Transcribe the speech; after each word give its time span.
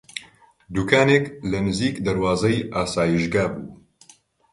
دووکانێک 0.73 1.25
لە 1.51 1.59
نزیک 1.67 1.95
دەروازەی 2.05 2.67
ئاسایشگا 2.73 3.45
بوو 3.53 3.69